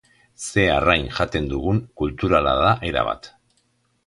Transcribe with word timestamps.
Zer 0.45 0.71
arrain 0.75 1.05
jaten 1.19 1.51
dugun 1.53 1.83
kulturala 2.01 2.57
da 2.65 2.73
erabat. 2.93 3.31